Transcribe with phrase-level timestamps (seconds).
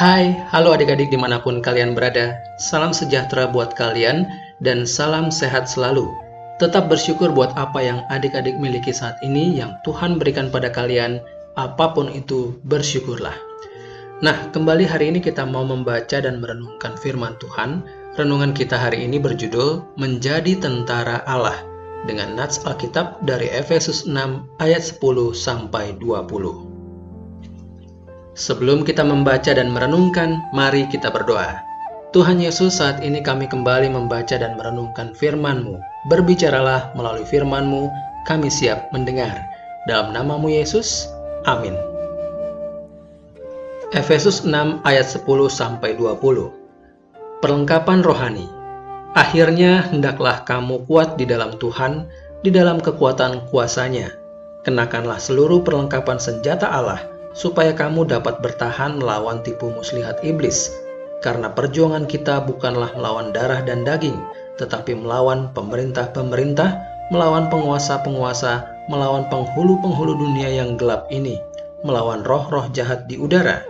[0.00, 2.32] Hai, halo adik-adik di mana pun kalian berada.
[2.56, 4.24] Salam sejahtera buat kalian
[4.64, 6.08] dan salam sehat selalu.
[6.56, 11.20] Tetap bersyukur buat apa yang adik-adik miliki saat ini yang Tuhan berikan pada kalian.
[11.60, 13.36] Apa pun itu, bersyukurlah.
[14.24, 17.84] Nah, kembali hari ini kita mau membaca dan merenungkan firman Tuhan.
[18.16, 21.60] Renungan kita hari ini berjudul Menjadi Tentara Allah
[22.08, 26.69] dengan nats Alkitab dari Efesus 6 ayat 10 sampai 20.
[28.40, 31.60] Sebelum kita membaca dan merenungkan, mari kita berdoa.
[32.16, 35.76] Tuhan Yesus, saat ini kami kembali membaca dan merenungkan firman-Mu.
[36.08, 37.92] Berbicaralah melalui firman-Mu,
[38.24, 39.44] kami siap mendengar.
[39.84, 41.04] Dalam namamu Yesus,
[41.44, 41.76] amin.
[43.92, 45.20] Efesus 6 ayat 10
[45.52, 47.44] sampai 20.
[47.44, 48.48] Perlengkapan rohani.
[49.12, 52.08] Akhirnya hendaklah kamu kuat di dalam Tuhan,
[52.40, 54.16] di dalam kekuatan kuasanya.
[54.64, 60.76] Kenakanlah seluruh perlengkapan senjata Allah supaya kamu dapat bertahan melawan tipu muslihat iblis.
[61.24, 64.20] Karena perjuangan kita bukanlah melawan darah dan daging,
[64.60, 66.76] tetapi melawan pemerintah-pemerintah,
[67.08, 71.40] melawan penguasa-penguasa, melawan penghulu-penghulu dunia yang gelap ini,
[71.80, 73.64] melawan roh-roh jahat di udara.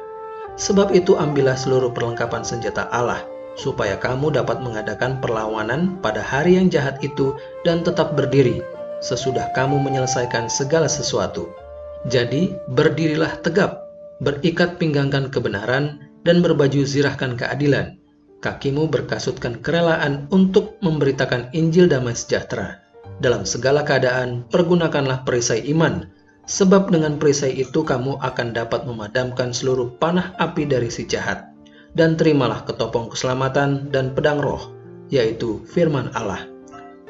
[0.59, 3.23] Sebab itu ambillah seluruh perlengkapan senjata Allah,
[3.55, 8.63] supaya kamu dapat mengadakan perlawanan pada hari yang jahat itu dan tetap berdiri,
[8.99, 11.60] sesudah kamu menyelesaikan segala sesuatu.
[12.09, 13.85] Jadi, berdirilah tegap,
[14.25, 17.97] berikat pinggangkan kebenaran, dan berbaju zirahkan keadilan.
[18.41, 22.81] Kakimu berkasutkan kerelaan untuk memberitakan Injil damai sejahtera.
[23.21, 26.09] Dalam segala keadaan, pergunakanlah perisai iman,
[26.49, 31.53] sebab dengan perisai itu kamu akan dapat memadamkan seluruh panah api dari si jahat.
[31.93, 34.73] Dan terimalah ketopong keselamatan dan pedang roh,
[35.13, 36.49] yaitu firman Allah.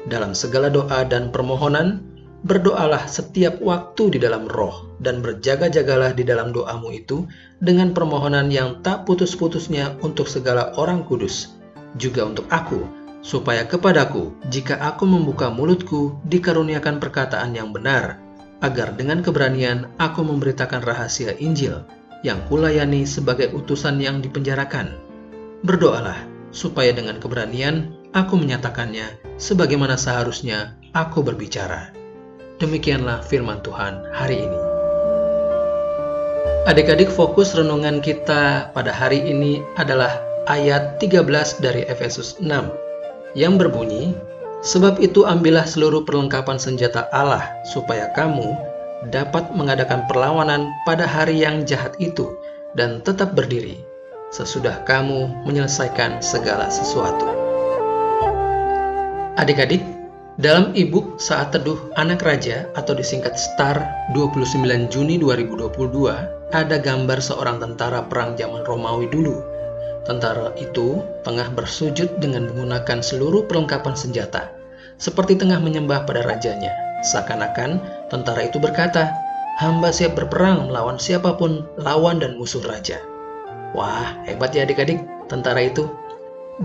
[0.09, 2.10] Dalam segala doa dan permohonan,
[2.41, 7.29] Berdoalah setiap waktu di dalam roh dan berjaga-jagalah di dalam doamu itu
[7.61, 11.53] dengan permohonan yang tak putus-putusnya untuk segala orang kudus,
[12.01, 12.81] juga untuk aku,
[13.21, 18.17] supaya kepadaku, jika aku membuka mulutku, dikaruniakan perkataan yang benar,
[18.65, 21.85] agar dengan keberanian aku memberitakan rahasia Injil
[22.25, 24.97] yang kulayani sebagai utusan yang dipenjarakan.
[25.61, 32.00] Berdoalah, supaya dengan keberanian aku menyatakannya sebagaimana seharusnya aku berbicara.
[32.61, 34.59] Demikianlah firman Tuhan hari ini.
[36.69, 41.25] Adik-adik fokus renungan kita pada hari ini adalah ayat 13
[41.57, 42.45] dari Efesus 6
[43.33, 44.13] yang berbunyi,
[44.61, 48.53] Sebab itu ambillah seluruh perlengkapan senjata Allah supaya kamu
[49.09, 52.29] dapat mengadakan perlawanan pada hari yang jahat itu
[52.77, 53.81] dan tetap berdiri
[54.29, 57.25] sesudah kamu menyelesaikan segala sesuatu.
[59.41, 59.81] Adik-adik,
[60.39, 63.83] dalam e-book Saat Teduh Anak Raja atau disingkat STAR
[64.15, 69.43] 29 Juni 2022, ada gambar seorang tentara perang zaman Romawi dulu.
[70.07, 74.55] Tentara itu tengah bersujud dengan menggunakan seluruh perlengkapan senjata,
[74.95, 76.71] seperti tengah menyembah pada rajanya.
[77.03, 79.11] Seakan-akan tentara itu berkata,
[79.59, 83.03] hamba siap berperang melawan siapa pun lawan dan musuh raja.
[83.75, 85.91] Wah, hebat ya adik-adik, tentara itu.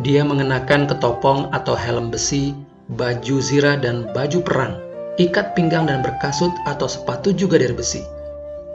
[0.06, 2.54] Dia mengenakan ketopong atau helm besi
[2.86, 4.78] baju zirah dan baju perang,
[5.18, 7.98] ikat pinggang dan berkasut atau sepatu juga dari besi.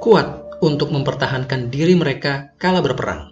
[0.03, 3.31] Kuat untuk mempertahankan diri mereka kala berperang.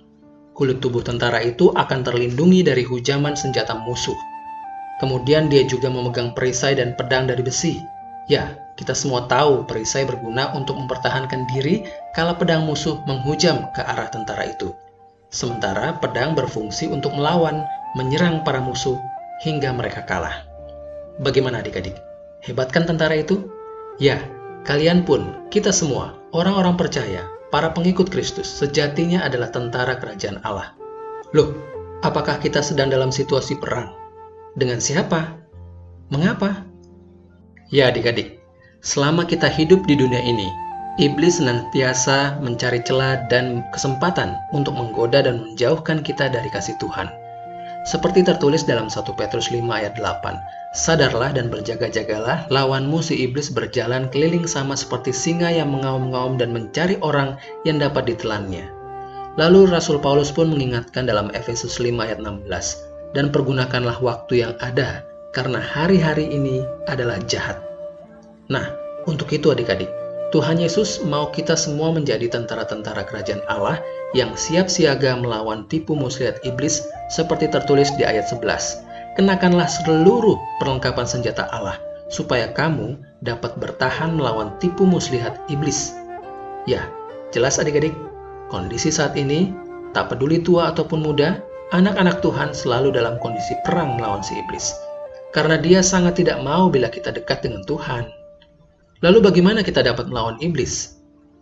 [0.56, 4.16] Kulit tubuh tentara itu akan terlindungi dari hujaman senjata musuh.
[5.00, 7.80] Kemudian dia juga memegang perisai dan pedang dari besi.
[8.28, 14.12] Ya, kita semua tahu perisai berguna untuk mempertahankan diri kala pedang musuh menghujam ke arah
[14.12, 14.76] tentara itu.
[15.32, 17.64] Sementara pedang berfungsi untuk melawan,
[17.96, 19.00] menyerang para musuh
[19.46, 20.49] hingga mereka kalah.
[21.20, 22.00] Bagaimana adik-adik?
[22.48, 23.52] Hebatkan tentara itu?
[24.00, 24.24] Ya,
[24.64, 30.72] kalian pun, kita semua, orang-orang percaya, para pengikut Kristus, sejatinya adalah tentara kerajaan Allah.
[31.36, 31.52] Loh,
[32.08, 33.92] apakah kita sedang dalam situasi perang?
[34.56, 35.36] Dengan siapa?
[36.08, 36.64] Mengapa?
[37.68, 38.40] Ya adik-adik,
[38.80, 40.48] selama kita hidup di dunia ini,
[41.04, 47.12] iblis senantiasa mencari celah dan kesempatan untuk menggoda dan menjauhkan kita dari kasih Tuhan.
[47.88, 54.12] Seperti tertulis dalam 1 Petrus 5 ayat 8, Sadarlah dan berjaga-jagalah, lawanmu si iblis berjalan
[54.12, 58.68] keliling sama seperti singa yang mengaum-ngaum dan mencari orang yang dapat ditelannya.
[59.40, 65.08] Lalu Rasul Paulus pun mengingatkan dalam Efesus 5 ayat 16, dan pergunakanlah waktu yang ada,
[65.32, 67.64] karena hari-hari ini adalah jahat.
[68.52, 68.68] Nah,
[69.08, 69.88] untuk itu adik-adik,
[70.30, 73.82] Tuhan Yesus mau kita semua menjadi tentara-tentara kerajaan Allah
[74.14, 78.86] yang siap siaga melawan tipu muslihat iblis seperti tertulis di ayat 11
[79.20, 81.76] kenakanlah seluruh perlengkapan senjata Allah,
[82.08, 85.92] supaya kamu dapat bertahan melawan tipu muslihat iblis.
[86.64, 86.88] Ya,
[87.36, 87.92] jelas adik-adik,
[88.48, 89.52] kondisi saat ini
[89.90, 91.42] Tak peduli tua ataupun muda,
[91.74, 94.78] anak-anak Tuhan selalu dalam kondisi perang melawan si iblis.
[95.34, 98.06] Karena dia sangat tidak mau bila kita dekat dengan Tuhan.
[99.02, 100.99] Lalu bagaimana kita dapat melawan iblis?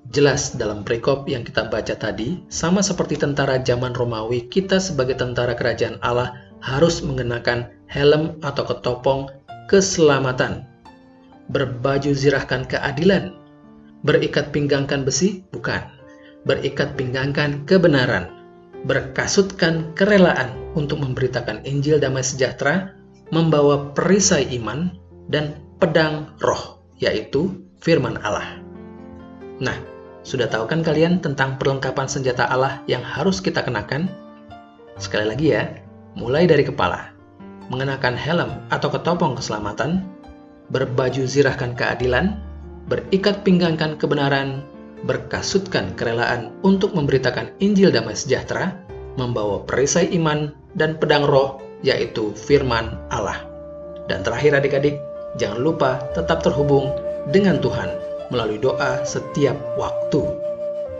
[0.07, 5.51] Jelas dalam prekop yang kita baca tadi, sama seperti tentara zaman Romawi, kita sebagai tentara
[5.51, 6.31] kerajaan Allah
[6.63, 9.27] harus mengenakan helm atau ketopong
[9.67, 10.63] keselamatan,
[11.51, 13.35] berbaju zirahkan keadilan,
[14.07, 15.83] berikat pinggangkan besi, bukan,
[16.47, 18.31] berikat pinggangkan kebenaran,
[18.87, 22.95] berkasutkan kerelaan untuk memberitakan Injil damai sejahtera,
[23.35, 24.87] membawa perisai iman,
[25.27, 27.51] dan pedang roh, yaitu
[27.83, 28.63] firman Allah.
[29.59, 29.75] Nah,
[30.27, 34.11] sudah tahu kan kalian tentang perlengkapan senjata Allah yang harus kita kenakan?
[34.99, 35.71] Sekali lagi ya,
[36.19, 37.15] mulai dari kepala,
[37.71, 40.03] mengenakan helm atau ketopong keselamatan,
[40.67, 42.35] berbaju zirahkan keadilan,
[42.91, 44.67] berikat pinggangkan kebenaran,
[45.07, 48.75] berkasutkan kerelaan untuk memberitakan Injil damai sejahtera,
[49.15, 53.47] membawa perisai iman dan pedang roh, yaitu firman Allah.
[54.11, 54.99] Dan terakhir adik-adik,
[55.39, 56.91] jangan lupa tetap terhubung
[57.31, 60.21] dengan Tuhan melalui doa setiap waktu.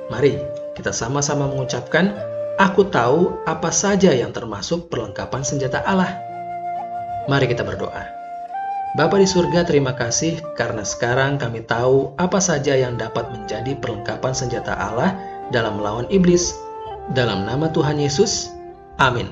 [0.08, 0.40] Mari
[0.78, 2.16] kita sama-sama mengucapkan,
[2.58, 6.18] Aku tahu apa saja yang termasuk perlengkapan senjata Allah.
[7.30, 8.02] Mari kita berdoa.
[8.98, 14.34] Bapa di surga, terima kasih karena sekarang kami tahu apa saja yang dapat menjadi perlengkapan
[14.34, 15.14] senjata Allah
[15.54, 16.58] dalam melawan iblis.
[17.14, 18.50] Dalam nama Tuhan Yesus,
[18.98, 19.30] amin.